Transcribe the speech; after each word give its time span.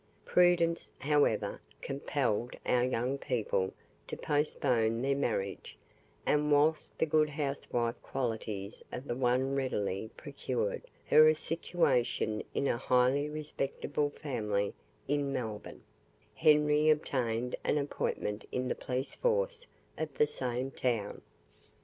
Prudence, 0.25 0.91
however, 0.97 1.61
compelled 1.79 2.55
our 2.65 2.83
young 2.83 3.19
people 3.19 3.71
to 4.07 4.17
postpone 4.17 5.03
their 5.03 5.15
marriage, 5.15 5.77
and 6.25 6.51
whilst 6.51 6.97
the 6.97 7.05
good 7.05 7.29
housewife 7.29 8.01
qualities 8.01 8.81
of 8.91 9.05
the 9.07 9.13
one 9.13 9.53
readily 9.55 10.09
procured 10.17 10.81
her 11.05 11.27
a 11.27 11.35
situation 11.35 12.41
in 12.55 12.65
a 12.67 12.77
highly 12.77 13.29
respectable 13.29 14.09
family 14.09 14.73
in 15.07 15.31
Melbourne, 15.31 15.83
Henry 16.33 16.89
obtained 16.89 17.55
an 17.63 17.77
appointment 17.77 18.43
in 18.51 18.69
the 18.69 18.73
police 18.73 19.13
force 19.13 19.67
of 19.99 20.15
the 20.15 20.25
same 20.25 20.71
town. 20.71 21.21